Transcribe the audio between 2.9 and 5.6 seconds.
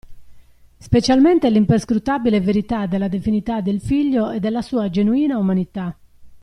divinità del Figlio e della sua genuina